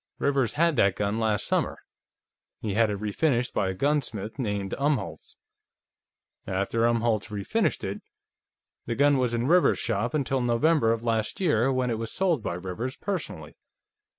"Rivers 0.17 0.53
had 0.53 0.77
that 0.77 0.95
gun 0.95 1.19
last 1.19 1.45
summer. 1.45 1.77
He 2.59 2.73
had 2.73 2.89
it 2.89 2.97
refinished 2.97 3.53
by 3.53 3.69
a 3.69 3.75
gunsmith 3.75 4.39
named 4.39 4.73
Umholtz. 4.79 5.37
After 6.47 6.87
Umholtz 6.87 7.27
refinished 7.27 7.83
it, 7.83 8.01
the 8.87 8.95
gun 8.95 9.19
was 9.19 9.35
in 9.35 9.45
Rivers's 9.45 9.77
shop 9.77 10.15
until 10.15 10.41
November 10.41 10.91
of 10.91 11.03
last 11.03 11.39
year, 11.39 11.71
when 11.71 11.91
it 11.91 11.99
was 11.99 12.11
sold 12.11 12.41
by 12.41 12.55
Rivers 12.55 12.97
personally. 12.97 13.55